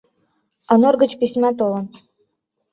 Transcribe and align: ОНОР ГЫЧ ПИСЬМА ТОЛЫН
ОНОР 0.73 0.95
ГЫЧ 1.01 1.11
ПИСЬМА 1.19 1.49
ТОЛЫН 1.59 1.85